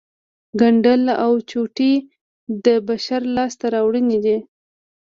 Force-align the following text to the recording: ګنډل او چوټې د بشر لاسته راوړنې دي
ګنډل 0.59 1.03
او 1.23 1.31
چوټې 1.49 1.93
د 2.65 2.67
بشر 2.87 3.21
لاسته 3.35 3.65
راوړنې 3.73 4.17
دي 4.25 4.37